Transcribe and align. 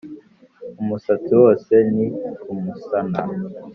Umusatsi 0.81 1.31
wose 1.41 1.73
ni 1.95 2.05
umusana, 2.51 3.19